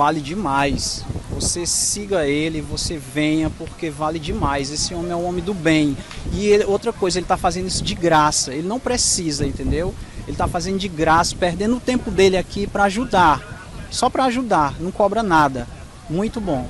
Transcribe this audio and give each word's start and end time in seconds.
vale 0.00 0.22
demais. 0.22 1.04
Você 1.28 1.66
siga 1.66 2.26
ele, 2.26 2.62
você 2.62 2.96
venha, 2.96 3.50
porque 3.50 3.90
vale 3.90 4.18
demais. 4.18 4.70
Esse 4.70 4.94
homem 4.94 5.12
é 5.12 5.14
um 5.14 5.26
homem 5.26 5.44
do 5.44 5.52
bem. 5.52 5.94
E 6.32 6.46
ele, 6.46 6.64
outra 6.64 6.90
coisa, 6.90 7.18
ele 7.18 7.26
está 7.26 7.36
fazendo 7.36 7.66
isso 7.66 7.84
de 7.84 7.94
graça. 7.94 8.54
Ele 8.54 8.66
não 8.66 8.80
precisa, 8.80 9.46
entendeu? 9.46 9.94
Ele 10.22 10.32
está 10.32 10.48
fazendo 10.48 10.78
de 10.78 10.88
graça, 10.88 11.36
perdendo 11.36 11.76
o 11.76 11.80
tempo 11.80 12.10
dele 12.10 12.38
aqui 12.38 12.66
para 12.66 12.84
ajudar. 12.84 13.68
Só 13.90 14.08
para 14.08 14.24
ajudar, 14.24 14.80
não 14.80 14.90
cobra 14.90 15.22
nada. 15.22 15.68
Muito 16.08 16.40
bom. 16.40 16.66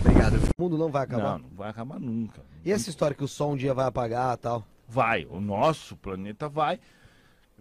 Obrigado. 0.00 0.40
O 0.58 0.62
mundo 0.62 0.76
não 0.76 0.90
vai 0.90 1.04
acabar. 1.04 1.38
Não, 1.38 1.46
não 1.48 1.56
vai 1.56 1.70
acabar 1.70 2.00
nunca. 2.00 2.40
E 2.64 2.72
essa 2.72 2.90
história 2.90 3.16
que 3.16 3.22
o 3.22 3.28
sol 3.28 3.52
um 3.52 3.56
dia 3.56 3.72
vai 3.72 3.86
apagar 3.86 4.36
tal? 4.36 4.64
Vai, 4.88 5.28
o 5.30 5.40
nosso 5.40 5.94
planeta 5.94 6.48
vai. 6.48 6.80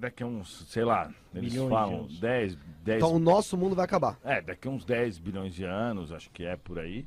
Daqui 0.02 0.24
a 0.24 0.26
uns, 0.26 0.66
sei 0.68 0.84
lá, 0.84 1.14
eles 1.32 1.52
Bilhões 1.52 1.70
de 1.70 1.76
falam 1.76 2.00
anos. 2.00 2.20
10, 2.20 2.58
10 2.84 2.98
Então 2.98 3.14
o 3.14 3.20
nosso 3.20 3.56
mundo 3.56 3.76
vai 3.76 3.86
acabar. 3.86 4.18
É, 4.24 4.42
daqui 4.42 4.68
a 4.68 4.72
uns 4.72 4.84
10 4.84 5.20
bilhões 5.20 5.54
de 5.54 5.64
anos, 5.64 6.12
acho 6.12 6.32
que 6.32 6.44
é 6.44 6.56
por 6.56 6.80
aí, 6.80 7.06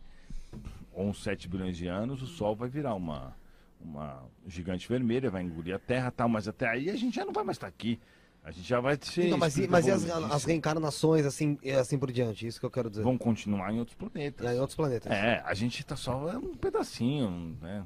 ou 0.92 1.09
uns 1.09 1.20
7 1.20 1.48
bilhões 1.48 1.77
de 1.77 1.88
anos, 1.88 2.22
o 2.22 2.27
Sol 2.27 2.55
vai 2.55 2.69
virar 2.69 2.95
uma, 2.95 3.36
uma 3.80 4.22
gigante 4.46 4.88
vermelha, 4.88 5.28
vai 5.28 5.42
engolir 5.42 5.74
a 5.74 5.78
Terra 5.80 6.06
e 6.06 6.10
tal, 6.12 6.28
mas 6.28 6.46
até 6.46 6.69
aí 6.69 6.88
a 6.88 6.95
gente 6.95 7.16
já 7.16 7.24
não 7.24 7.33
vai 7.33 7.42
mais 7.42 7.56
estar 7.56 7.66
aqui. 7.66 7.98
A 8.45 8.52
gente 8.52 8.69
já 8.69 8.78
vai 8.78 8.97
ser. 9.00 9.27
Então, 9.27 9.38
mas, 9.38 9.56
e, 9.56 9.66
mas 9.66 9.86
e 9.88 9.91
as, 9.91 10.08
as 10.08 10.45
reencarnações, 10.45 11.27
assim, 11.27 11.58
e 11.64 11.72
assim 11.72 11.98
por 11.98 12.12
diante? 12.12 12.47
Isso 12.47 12.61
que 12.61 12.66
eu 12.66 12.70
quero 12.70 12.88
dizer. 12.88 13.02
Vão 13.02 13.19
continuar 13.19 13.72
em 13.72 13.78
outros 13.80 13.97
planetas. 13.97 14.55
Em 14.55 14.61
outros 14.61 14.77
planetas. 14.77 15.11
É, 15.11 15.42
a 15.45 15.55
gente 15.55 15.84
tá 15.84 15.97
só 15.97 16.30
é 16.30 16.36
um 16.36 16.55
pedacinho, 16.55 17.56
né? 17.61 17.84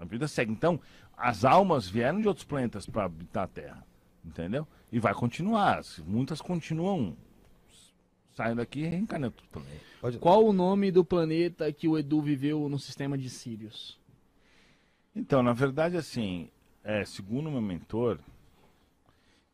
A 0.00 0.04
vida 0.06 0.26
segue. 0.26 0.50
Então, 0.50 0.80
as 1.16 1.44
almas 1.44 1.88
vieram 1.88 2.20
de 2.20 2.28
outros 2.28 2.46
planetas 2.46 2.86
para 2.86 3.04
habitar 3.04 3.44
a 3.44 3.48
Terra, 3.48 3.86
entendeu? 4.26 4.66
E 4.90 4.98
vai 4.98 5.14
continuar. 5.14 5.80
Muitas 6.04 6.40
continuam 6.40 7.16
saindo 8.34 8.56
daqui 8.56 8.80
e 8.80 8.86
reencarnando 8.86 9.34
planeta. 9.50 9.80
Pode- 10.00 10.18
Qual 10.18 10.44
o 10.44 10.52
nome 10.52 10.90
do 10.90 11.04
planeta 11.04 11.72
que 11.72 11.88
o 11.88 11.96
Edu 11.98 12.20
viveu 12.20 12.68
no 12.68 12.78
sistema 12.78 13.16
de 13.16 13.30
Sirius? 13.30 13.98
Então, 15.14 15.42
na 15.42 15.52
verdade, 15.54 15.96
assim, 15.96 16.50
é, 16.84 17.04
segundo 17.04 17.50
meu 17.50 17.62
mentor, 17.62 18.18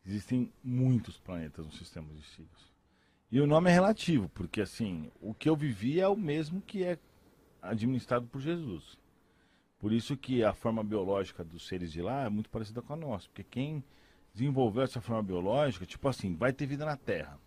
existem 0.05 0.51
muitos 0.63 1.17
planetas 1.17 1.65
no 1.65 1.71
sistema 1.71 2.07
de 2.13 2.21
Sirius. 2.23 2.73
E 3.31 3.39
o 3.39 3.47
nome 3.47 3.69
é 3.69 3.73
relativo, 3.73 4.29
porque 4.29 4.61
assim, 4.61 5.09
o 5.21 5.33
que 5.33 5.49
eu 5.49 5.55
vivi 5.55 5.99
é 5.99 6.07
o 6.07 6.15
mesmo 6.15 6.61
que 6.61 6.83
é 6.83 6.99
administrado 7.61 8.27
por 8.27 8.41
Jesus. 8.41 8.97
Por 9.79 9.91
isso 9.91 10.15
que 10.15 10.43
a 10.43 10.53
forma 10.53 10.83
biológica 10.83 11.43
dos 11.43 11.67
seres 11.67 11.91
de 11.91 12.01
lá 12.01 12.25
é 12.25 12.29
muito 12.29 12.49
parecida 12.49 12.81
com 12.81 12.93
a 12.93 12.97
nossa, 12.97 13.27
porque 13.29 13.43
quem 13.43 13.83
desenvolveu 14.33 14.83
essa 14.83 14.99
forma 14.99 15.21
biológica, 15.21 15.85
tipo 15.85 16.07
assim, 16.07 16.35
vai 16.35 16.51
ter 16.51 16.65
vida 16.65 16.85
na 16.85 16.97
Terra. 16.97 17.39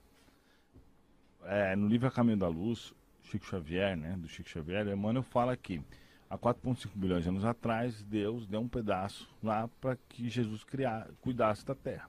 É, 1.45 1.77
no 1.77 1.89
livro 1.89 2.09
A 2.09 2.11
Caminho 2.11 2.37
da 2.37 2.49
Luz, 2.49 2.95
Chico 3.23 3.47
Xavier, 3.47 3.97
né, 3.97 4.17
do 4.17 4.29
Chico 4.29 4.49
Xavier, 4.49 4.87
Emmanuel 4.87 5.23
fala 5.23 5.57
que 5.57 5.83
há 6.31 6.39
4,5 6.39 6.91
bilhões 6.95 7.25
de 7.25 7.29
anos 7.29 7.45
atrás, 7.45 8.03
Deus 8.03 8.47
deu 8.47 8.61
um 8.61 8.69
pedaço 8.69 9.29
lá 9.43 9.69
para 9.81 9.97
que 10.09 10.29
Jesus 10.29 10.65
criar, 10.65 11.09
cuidasse 11.21 11.65
da 11.65 11.75
terra. 11.75 12.09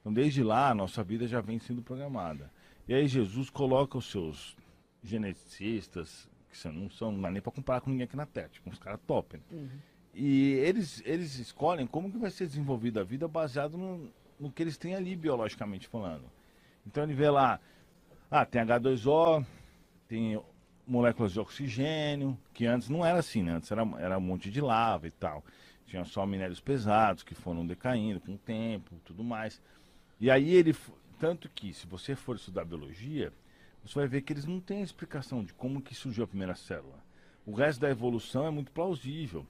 Então, 0.00 0.12
desde 0.12 0.42
lá, 0.42 0.70
a 0.70 0.74
nossa 0.74 1.02
vida 1.02 1.26
já 1.26 1.40
vem 1.40 1.58
sendo 1.58 1.82
programada. 1.82 2.50
E 2.88 2.94
aí, 2.94 3.06
Jesus 3.06 3.50
coloca 3.50 3.98
os 3.98 4.10
seus 4.10 4.56
geneticistas, 5.02 6.28
que 6.50 6.68
não 6.68 6.90
são 6.90 7.12
não 7.12 7.20
dá 7.20 7.30
nem 7.30 7.40
para 7.40 7.52
comparar 7.52 7.80
com 7.80 7.90
ninguém 7.90 8.04
aqui 8.04 8.16
na 8.16 8.26
Terra, 8.26 8.48
tipo, 8.48 8.68
uns 8.68 8.78
caras 8.78 9.00
top. 9.06 9.36
né? 9.36 9.42
E 10.14 10.52
eles, 10.54 11.02
eles 11.04 11.38
escolhem 11.38 11.86
como 11.86 12.10
que 12.10 12.18
vai 12.18 12.30
ser 12.30 12.46
desenvolvida 12.46 13.00
a 13.00 13.04
vida 13.04 13.28
baseado 13.28 13.78
no, 13.78 14.10
no 14.38 14.50
que 14.50 14.62
eles 14.62 14.76
têm 14.76 14.94
ali, 14.94 15.14
biologicamente 15.14 15.86
falando. 15.88 16.24
Então, 16.86 17.04
ele 17.04 17.14
vê 17.14 17.30
lá, 17.30 17.60
ah, 18.30 18.44
tem 18.44 18.62
H2O, 18.62 19.44
tem 20.08 20.40
moléculas 20.86 21.32
de 21.32 21.40
oxigênio, 21.40 22.36
que 22.52 22.66
antes 22.66 22.88
não 22.88 23.06
era 23.06 23.18
assim, 23.20 23.42
né? 23.42 23.52
Antes 23.52 23.70
era, 23.70 23.82
era 23.98 24.18
um 24.18 24.22
monte 24.22 24.50
de 24.50 24.60
lava 24.60 25.06
e 25.06 25.10
tal. 25.10 25.44
Tinha 25.86 26.04
só 26.04 26.26
minérios 26.26 26.60
pesados 26.60 27.22
que 27.22 27.34
foram 27.34 27.66
decaindo 27.66 28.20
com 28.20 28.34
o 28.34 28.38
tempo 28.38 28.94
tudo 29.04 29.22
mais. 29.22 29.60
E 30.20 30.30
aí 30.30 30.54
ele. 30.54 30.74
Tanto 31.18 31.48
que, 31.50 31.74
se 31.74 31.86
você 31.86 32.16
for 32.16 32.36
estudar 32.36 32.64
biologia, 32.64 33.32
você 33.84 33.94
vai 33.94 34.08
ver 34.08 34.22
que 34.22 34.32
eles 34.32 34.46
não 34.46 34.58
têm 34.58 34.82
explicação 34.82 35.44
de 35.44 35.52
como 35.52 35.82
que 35.82 35.94
surgiu 35.94 36.24
a 36.24 36.26
primeira 36.26 36.54
célula. 36.54 36.98
O 37.44 37.52
resto 37.52 37.80
da 37.80 37.90
evolução 37.90 38.46
é 38.46 38.50
muito 38.50 38.70
plausível, 38.72 39.46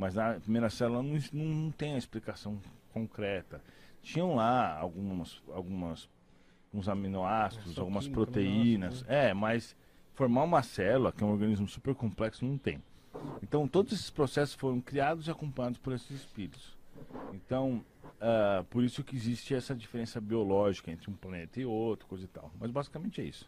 mas 0.00 0.14
na 0.14 0.40
primeira 0.40 0.70
célula 0.70 1.02
não, 1.02 1.18
não, 1.30 1.70
tem 1.70 1.94
a 1.94 1.98
explicação 1.98 2.58
concreta. 2.90 3.62
Tinham 4.02 4.34
lá 4.34 4.78
algumas, 4.78 5.42
algumas 5.52 6.08
uns 6.72 6.88
aminoácidos, 6.88 7.74
Só 7.74 7.82
algumas 7.82 8.04
química, 8.04 8.22
proteínas. 8.22 9.04
É, 9.06 9.34
mas 9.34 9.76
formar 10.14 10.44
uma 10.44 10.62
célula, 10.62 11.12
que 11.12 11.22
é 11.22 11.26
um 11.26 11.32
organismo 11.32 11.68
super 11.68 11.94
complexo, 11.94 12.46
não 12.46 12.56
tem. 12.56 12.82
Então, 13.42 13.68
todos 13.68 13.92
esses 13.92 14.08
processos 14.08 14.54
foram 14.54 14.80
criados 14.80 15.26
e 15.26 15.30
acompanhados 15.30 15.78
por 15.78 15.92
esses 15.92 16.10
espíritos. 16.10 16.78
Então, 17.34 17.84
ah, 18.18 18.64
por 18.70 18.82
isso 18.82 19.04
que 19.04 19.14
existe 19.14 19.54
essa 19.54 19.74
diferença 19.74 20.18
biológica 20.18 20.90
entre 20.90 21.10
um 21.10 21.14
planeta 21.14 21.60
e 21.60 21.66
outro, 21.66 22.06
coisa 22.06 22.24
e 22.24 22.28
tal. 22.28 22.50
Mas 22.58 22.70
basicamente 22.70 23.20
é 23.20 23.24
isso. 23.24 23.38